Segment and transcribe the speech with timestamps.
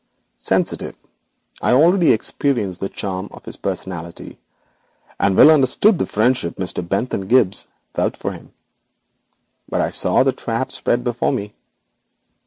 [0.39, 0.95] Sensitive,
[1.61, 4.39] I already experienced the charm of his personality,
[5.19, 6.81] and well understood the friendship Mr.
[6.89, 8.51] Bentham Gibbes felt for him.
[9.69, 11.53] But I saw the trap spread before me.